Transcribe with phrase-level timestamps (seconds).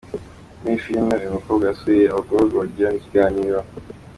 [0.59, 3.59] Muri iyi filime uyu mukobwa yasuye abagororwa bagirana ikiganiro.